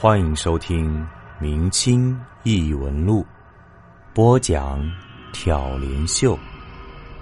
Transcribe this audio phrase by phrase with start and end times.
[0.00, 0.96] 欢迎收听
[1.40, 3.20] 《明清异闻录》，
[4.14, 4.80] 播讲
[5.32, 6.38] 挑帘秀。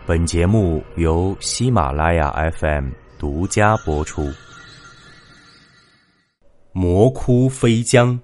[0.05, 4.31] 本节目由喜马拉雅 FM 独家播出。
[6.73, 8.21] 魔窟飞江，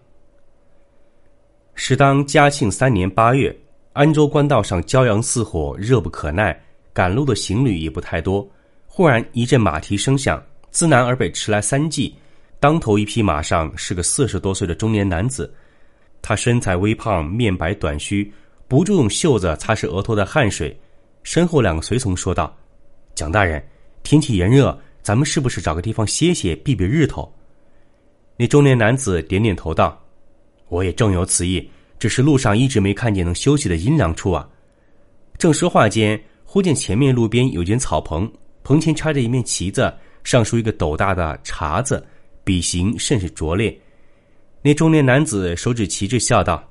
[1.74, 3.58] 是当嘉庆三年八月，
[3.94, 6.62] 安州官道上骄阳似火，热不可耐，
[6.92, 8.46] 赶路的行旅也不太多。
[8.86, 12.14] 忽然一阵马蹄声响，自南而北驰来三骑，
[12.62, 15.52] 当头一匹马上是个四十多岁的中年男子，
[16.22, 18.32] 他身材微胖，面白短须，
[18.68, 20.80] 不住用袖子擦拭额头的汗水。
[21.24, 22.56] 身后两个随从说道
[23.16, 23.60] ：“蒋大人，
[24.04, 27.28] 天气炎热，咱们是不是找个地方歇歇，避避日头？”
[28.38, 30.00] 那中年男子点点头道
[30.70, 31.68] ：“我也正有此意，
[31.98, 34.48] 只是路上一直没看见能休息的阴凉处啊。”
[35.36, 38.32] 正说话间，忽见前面路边有间草棚。
[38.62, 42.00] 棚前插着一面旗子，上书一个斗大的“茶”字，
[42.44, 43.76] 笔形甚是拙劣。
[44.62, 46.62] 那中年男子手指旗帜，笑道：“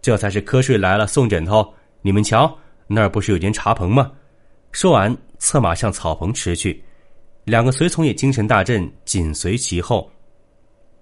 [0.00, 1.66] 这才是瞌睡来了送枕头。
[2.02, 4.10] 你们瞧，那儿不是有间茶棚吗？”
[4.72, 6.82] 说完，策马向草棚驰去。
[7.44, 10.10] 两个随从也精神大振，紧随其后。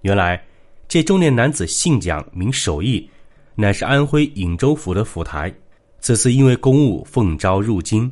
[0.03, 0.45] 原来，
[0.87, 3.09] 这中年男子姓蒋，名守义，
[3.55, 5.53] 乃是安徽颍州府的府台。
[6.01, 8.11] 此次因为公务奉召入京。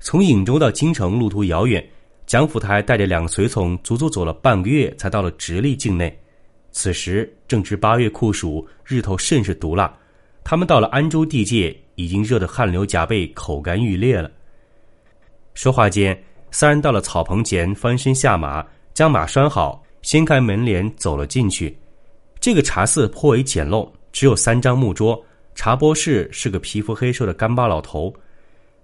[0.00, 1.86] 从颍州到京城路途遥远，
[2.30, 6.16] 蒋府台带着两个随从，足足走了半个月，才到了直隶境内。
[6.70, 9.92] 此时正值八月酷暑，日头甚是毒辣。
[10.44, 14.30] 他们到了安州地界，已经热得汗流浃背，口干欲裂了。
[15.54, 16.16] 说话间，
[16.52, 21.76] 三人到了草棚前，翻身下马，将马拴好，掀开门帘走了进去。
[22.38, 25.20] 这个茶肆颇为简陋，只有三张木桌，
[25.56, 28.14] 茶博士是个皮肤黑瘦的干巴老头。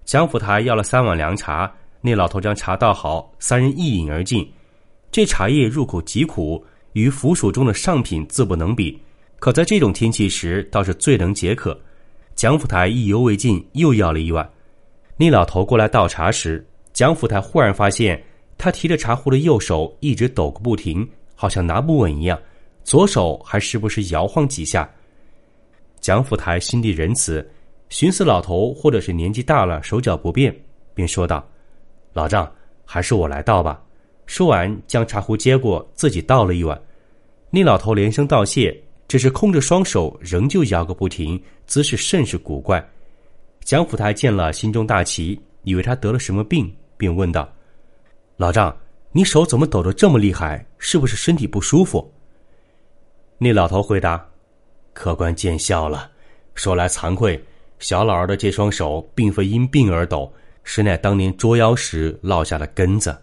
[0.05, 4.48] 蒋府台要了三碗凉茶，那老头将茶倒好，三人一饮而尽。
[5.11, 9.00] 这茶叶入口极苦，与腐蜀中的上品自不能比，
[9.38, 11.78] 可在这种天气时倒是最能解渴。
[12.34, 14.48] 蒋府台意犹未尽，又要了一碗。
[15.16, 18.22] 那老头过来倒茶时，蒋府台忽然发现
[18.59, 22.38] 他提着茶壶的右手一直抖个不停，好像拿不稳一样，
[22.84, 24.88] 左手还时不时摇晃几下。
[26.00, 27.48] 蒋府台心地仁慈。
[27.88, 30.53] 寻思老头或者是年纪大了手脚不便，
[30.92, 31.48] 便说道
[32.16, 32.50] ：“老丈，
[32.87, 33.78] 还是我来倒吧。”
[34.25, 36.81] 说完，将茶壶接过，自己倒了一碗。
[37.50, 38.75] 那老头连声道谢，
[39.06, 42.82] 只是空着双手，仍旧摇个不停，姿势甚是古怪。
[43.60, 47.47] 蒋府台见了，心中大奇，以为他得了什么病，便问道
[48.38, 48.75] ：“老丈，
[49.12, 50.66] 你手怎么抖得这么厉害？
[50.78, 52.10] 是不是身体不舒服？”
[53.37, 54.27] 那老头回答
[54.94, 56.10] ：“客官见笑了，
[56.54, 57.38] 说来惭愧。”
[57.78, 60.33] 小老儿的这双手并非因病而抖，
[60.69, 63.16] 实乃当年捉妖时落下的根子。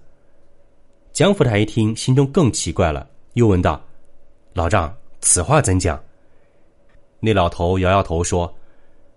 [1.12, 3.80] 蒋府台一听，心中更奇怪了，又问道
[4.56, 6.02] ：“老丈，此话怎讲？”
[7.20, 8.52] 那老头摇摇头说：“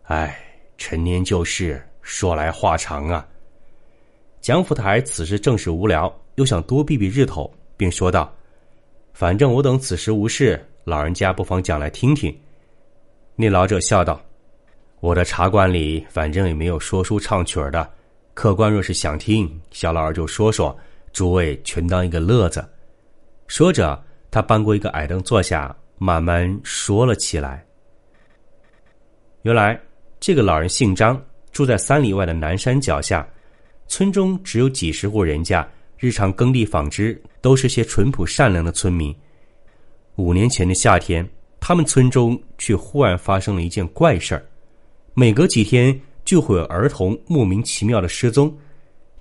[0.05, 0.37] 唉，
[0.77, 3.27] 陈年旧事，说来话长啊。”
[4.43, 8.35] 蒋府台此时正是无聊，又想多避避日头，便说道
[9.15, 12.37] ：“反正我等此时无事，老人家不妨讲来听听。”
[13.37, 14.21] 那老者笑道。
[15.01, 17.89] 我的茶馆里反正也没有说书唱曲儿的，
[18.37, 20.79] 客官若是想听，小老儿就说说，
[21.11, 22.63] 诸位全当一个乐子。
[23.47, 23.99] 说着，
[24.31, 27.65] 他搬过一个矮凳坐下，慢慢说了起来。
[29.41, 29.81] 原来
[30.21, 31.19] 这个老人姓张，
[31.51, 33.27] 住在三里外的南山脚下，
[33.89, 39.17] 村中只有几十户人家，日常耕地纺织，都是些淳朴善良的村民。
[40.17, 41.27] 五年前的夏天，
[41.59, 44.45] 他们村中却忽然发生了一件怪事儿。
[45.15, 48.55] 每隔几天就会有儿童莫名其妙的失踪，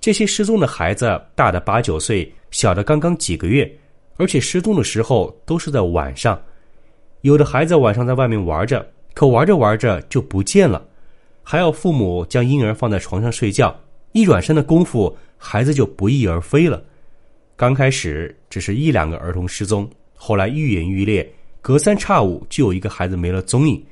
[0.00, 3.70] 这些失踪的孩子大的八九岁，小的刚刚几个月，
[4.16, 6.38] 而且失踪的时候都是在晚上。
[7.22, 8.84] 有的孩子晚上在外面玩着，
[9.14, 10.84] 可玩着玩着就不见了，
[11.42, 13.74] 还要父母将婴儿放在床上睡觉，
[14.12, 16.82] 一转身的功夫，孩子就不翼而飞了。
[17.54, 21.26] 刚开始只是一两个儿童失踪，后来愈演愈烈，
[21.62, 23.82] 隔三差五就有一个孩子没了踪影。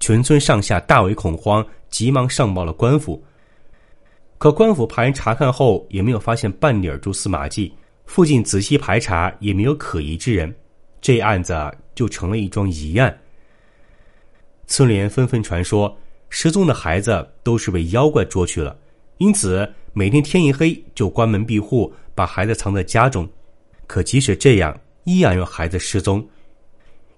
[0.00, 3.22] 全村上下大为恐慌，急忙上报了官府。
[4.38, 7.72] 可官府派人查看后，也没有发现半点蛛丝马迹。
[8.06, 10.52] 附近仔细排查，也没有可疑之人。
[11.00, 11.54] 这案子
[11.94, 13.16] 就成了一桩疑案。
[14.66, 15.94] 村里人纷纷传说，
[16.30, 18.76] 失踪的孩子都是被妖怪捉去了，
[19.18, 23.28] 因此每天天一黑就关门闭户，把孩子藏在家中。
[23.86, 26.26] 可即使这样，依然有孩子失踪。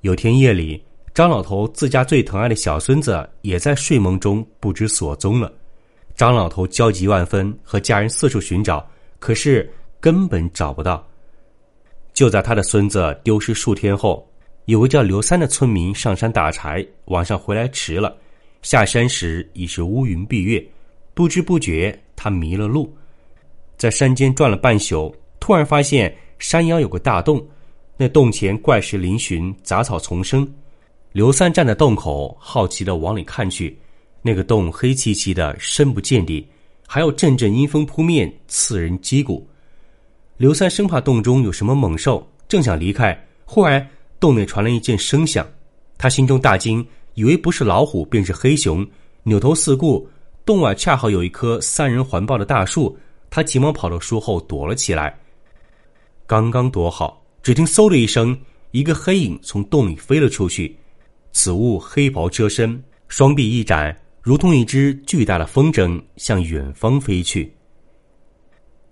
[0.00, 0.82] 有天夜里。
[1.14, 5.52] 张老头自家最疼爱的小孙子也在睡梦中不知所踪了，
[6.16, 8.88] 张老头焦急万分，和家人四处寻找，
[9.18, 9.70] 可是
[10.00, 11.06] 根本找不到。
[12.14, 14.26] 就在他的孙子丢失数天后，
[14.64, 18.16] 有个叫刘三的村民上山打柴，晚上回来迟了，
[18.62, 20.66] 下山时已是乌云蔽月，
[21.12, 22.90] 不知不觉他迷了路，
[23.76, 27.46] 在山间转了半宿，突然发现山腰有个大洞，
[27.98, 30.50] 那洞前怪石嶙峋，杂草丛生。
[31.12, 33.78] 刘三站在洞口，好奇的往里看去，
[34.22, 36.48] 那个洞黑漆漆的，深不见底，
[36.86, 39.46] 还有阵阵阴风扑面，刺人肌骨。
[40.38, 43.86] 刘三生怕洞中有什么猛兽，正想离开，忽然。
[44.18, 45.44] 洞内传来一阵声响，
[45.98, 48.86] 他心中大惊，以为不是老虎便是黑熊，
[49.24, 50.08] 扭头四顾，
[50.46, 52.96] 洞外恰好有一棵三人环抱的大树，
[53.28, 55.18] 他急忙跑到树后躲了起来。
[56.24, 58.38] 刚刚躲好，只听嗖的一声，
[58.70, 60.74] 一个黑影从洞里飞了出去，
[61.32, 67.52] 此物黑袍遮身，双臂一展，如同一只巨大的风筝，向远方飞去。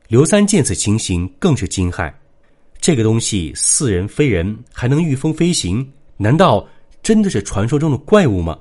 [0.09, 2.13] 刘三见此情形，更是惊骇。
[2.81, 6.67] 这个东西似人非人，还能御风飞行，难道
[7.03, 8.59] 真的是传说中的怪物吗？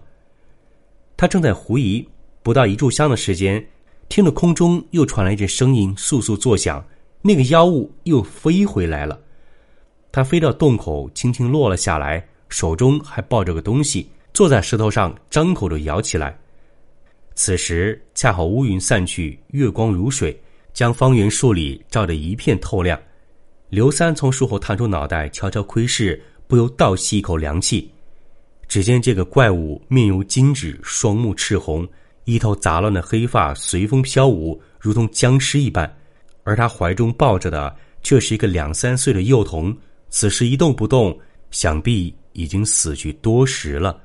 [1.15, 2.07] 他正在狐疑，
[2.43, 3.65] 不到一炷香的时间，
[4.09, 6.85] 听着空中又传来一阵声音，簌簌作响。
[7.21, 9.19] 那个妖物又飞回来了。
[10.11, 16.37] 他飞到洞口，轻轻落了下来，手中还抱着个东西，坐在石头上，张口就咬起来。
[17.35, 20.37] 此时恰好乌云散去，月光如水，
[20.73, 22.99] 将方圆数里照得一片透亮。
[23.69, 27.89] 刘三从树后探出脑袋，悄悄窥视，不由倒吸一口凉气。
[28.67, 31.87] 只见这个怪物面如金纸，双目赤红，
[32.25, 35.91] 一头杂乱的黑发随风飘舞，如同僵尸一般。
[36.43, 39.75] 而他怀中抱着的却是一个两三岁的幼童，
[40.09, 41.17] 此时一动不动，
[41.51, 43.99] 想必已经死去多时了。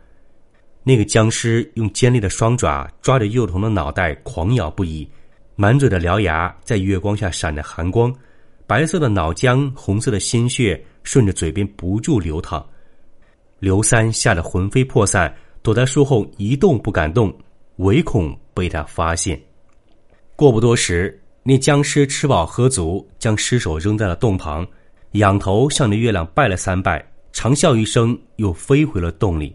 [0.82, 5.08] 那个僵尸用尖利的双爪抓着幼童的脑袋，狂咬不已，
[5.56, 8.14] 满嘴的獠牙在月光下闪着寒光。
[8.66, 12.64] 白色的脑浆，红色的鲜血顺着嘴边不住流淌。
[13.58, 17.34] 刘三吓得魂飞魄散，躲在树后一动不敢动，
[17.76, 19.40] 唯恐被他发现。
[20.36, 24.66] 过不多时，那僵尸吃饱喝足，将尸首扔在了洞旁，
[25.12, 27.02] 仰头向着月亮拜了三拜，
[27.34, 29.54] 长啸一声，又飞回了洞里。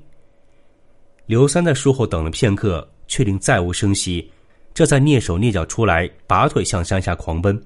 [1.25, 4.29] 刘三在树后等了片刻，确定再无声息，
[4.73, 7.59] 这才蹑手蹑脚出来，拔腿向山下狂奔。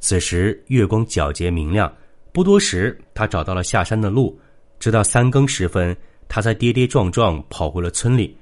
[0.00, 1.90] 此时月光皎洁明亮，
[2.30, 4.38] 不多时，他找到了下山的路。
[4.78, 5.96] 直到三更时分，
[6.28, 8.36] 他才跌跌撞撞跑回了村里。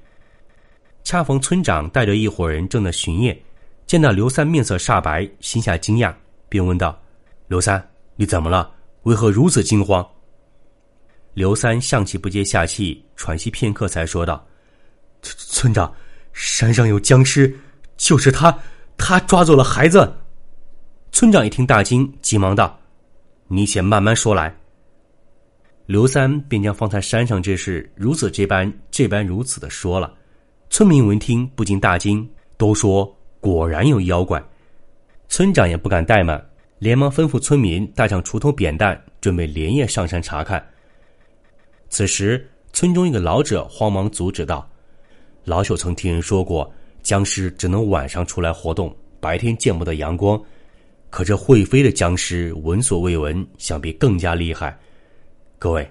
[1.05, 3.41] 恰逢村长带着一伙人正在巡夜，
[3.87, 6.12] 见到刘三面色煞白，心下惊讶，
[6.49, 7.00] 便问道
[7.47, 7.82] ：“刘三，
[8.17, 8.70] 你怎么了？
[9.05, 10.05] 为何如此惊慌？”
[11.37, 14.43] 刘三上气不接下气，喘息片刻，才说道
[15.21, 15.94] ：“村村长，
[16.33, 17.55] 山上有僵尸，
[17.99, 18.59] 就是他，
[18.97, 20.11] 他抓走了孩子。”
[21.12, 22.81] 村长一听大惊，急忙道
[23.49, 24.56] ：“你且慢慢说来。”
[25.85, 30.15] 刘三便将方才山上之事如此这般、这般如此的说了。
[30.71, 34.43] 村民闻听不禁大惊，都说果然有妖怪。
[35.29, 36.43] 村长也不敢怠慢，
[36.79, 40.67] 连忙吩咐村民带上锄头、扁担，准备连夜上山查看。
[41.88, 44.69] 此时，村中一个老者慌忙阻止道
[45.44, 46.71] ：“老朽曾听人说过，
[47.03, 50.41] 僵尸只能晚上出来活动，白天见不得阳光。”
[51.09, 54.77] 可这会飞的僵尸闻所未闻，想必更加厉害。
[55.59, 55.88] 各位，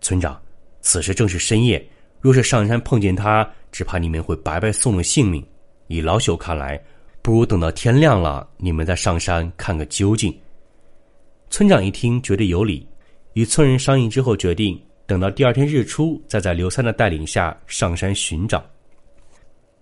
[0.00, 0.40] 村长，
[0.80, 1.84] 此时正是深夜，
[2.20, 5.44] 若是上山碰见他，只怕你们会白白送了性命。
[5.88, 6.80] 以老朽看来，
[7.22, 10.32] 不如等到天亮了，你们再上山看个究竟。
[11.48, 12.86] 村长一听，觉得有理，
[13.32, 18.64] 与村人商议之后，决定等到第二天日出，再在刘三的带领下上山寻找。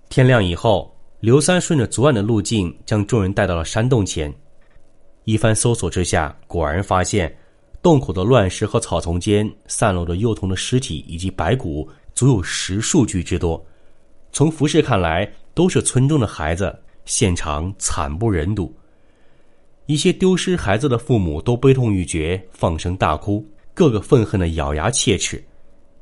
[0.08, 4.34] 天亮以后，刘三顺着昨晚的路径，将众人带到了山洞前。
[5.24, 7.36] 一番搜索之下，果然发现
[7.82, 13.62] 洞口的乱石和草丛间散落着幼童的尸体以及白骨，足有十数具之多。
[14.32, 18.74] 从服饰看来，都是村中的孩子，现场惨不忍睹。
[19.84, 23.46] 一些丢失孩子的父母都悲痛欲绝，放声大哭，
[23.78, 25.40] 个个愤恨的咬牙切齿。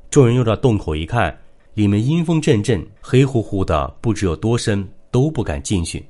[0.09, 1.39] 众人又到洞口一看，
[1.75, 6.03] 里面阴风阵阵，黑乎乎的，不知有多深，都不敢进去。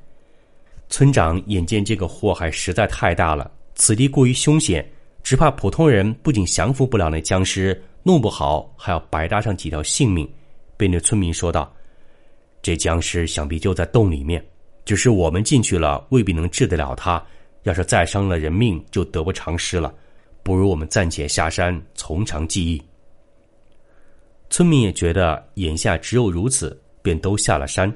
[0.88, 4.88] 村长眼见这个祸害实在太大了，此地过于凶险，
[5.24, 10.28] 只怕普通人不仅降服不了那僵尸，弄不好还要白搭上几条性命，
[10.76, 11.74] 便对村民说道
[12.62, 14.40] ：“这僵尸想必就在洞里面，
[14.84, 17.20] 只是我们进去了未必能治得了他。
[17.64, 19.92] 要是再伤了人命，就得不偿失了。
[20.46, 22.80] 不如我们暂且下山，从长计议。”
[24.48, 27.92] 村民也觉得眼下只有如此，便都下了山。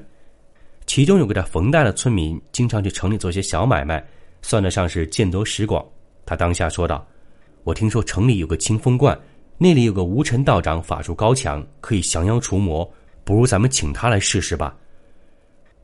[0.85, 4.05] 其中有个叫冯大的村民，经常去城里做些小买卖，
[4.41, 5.81] 算得上是见多识广。
[6.25, 7.07] 他当下说道
[7.63, 9.17] ：“我听说城里有个清风观，
[9.57, 12.85] 那里有个无尘道长，法术高强，可以降妖除魔，
[13.23, 14.77] 不如咱们请他来试试吧。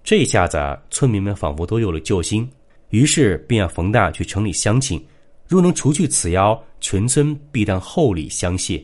[0.04, 2.46] 这下子，村民们仿佛都有了救星，
[2.90, 5.02] 于是便让冯大去城里相请，
[5.48, 8.84] 若能除去此妖，全村必当厚礼相谢。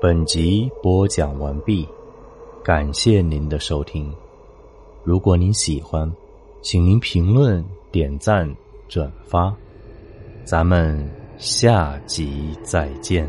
[0.00, 1.88] 本集播讲完毕，
[2.62, 4.14] 感谢您的收听。
[5.02, 6.10] 如果您喜欢，
[6.60, 8.48] 请您评论、点赞、
[8.86, 9.52] 转发，
[10.44, 13.28] 咱们下集再见。